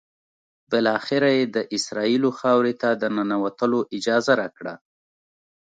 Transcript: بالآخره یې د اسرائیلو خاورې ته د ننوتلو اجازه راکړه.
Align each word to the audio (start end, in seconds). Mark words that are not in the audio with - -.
بالآخره 0.71 1.29
یې 1.37 1.45
د 1.55 1.57
اسرائیلو 1.77 2.29
خاورې 2.39 2.73
ته 2.81 2.89
د 3.01 3.03
ننوتلو 3.15 3.79
اجازه 3.97 4.33
راکړه. 4.41 4.73